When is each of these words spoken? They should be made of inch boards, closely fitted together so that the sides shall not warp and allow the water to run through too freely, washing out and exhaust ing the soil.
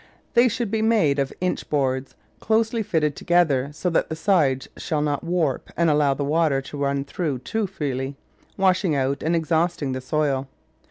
They 0.33 0.47
should 0.47 0.71
be 0.71 0.81
made 0.81 1.19
of 1.19 1.31
inch 1.41 1.69
boards, 1.69 2.15
closely 2.39 2.81
fitted 2.81 3.15
together 3.15 3.69
so 3.71 3.91
that 3.91 4.09
the 4.09 4.15
sides 4.15 4.67
shall 4.75 5.03
not 5.03 5.23
warp 5.23 5.69
and 5.77 5.91
allow 5.91 6.15
the 6.15 6.23
water 6.25 6.59
to 6.59 6.77
run 6.77 7.05
through 7.05 7.37
too 7.37 7.67
freely, 7.67 8.15
washing 8.57 8.95
out 8.95 9.21
and 9.21 9.35
exhaust 9.35 9.79
ing 9.83 9.91
the 9.91 10.01
soil. 10.01 10.47